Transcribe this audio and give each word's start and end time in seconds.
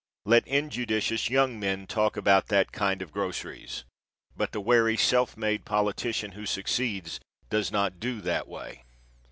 Let 0.25 0.47
injudicious 0.47 1.29
young 1.29 1.59
men 1.59 1.85
talk 1.85 2.17
about 2.17 2.47
that 2.47 2.71
kind 2.71 3.03
of 3.03 3.11
groceries, 3.11 3.85
but 4.35 4.51
the 4.51 4.59
wary 4.59 4.97
self 4.97 5.37
made 5.37 5.63
politician 5.63 6.31
who 6.31 6.47
succeeds 6.47 7.19
does 7.51 7.71
not 7.71 7.99
do 7.99 8.19
that 8.21 8.47
way. 8.47 8.81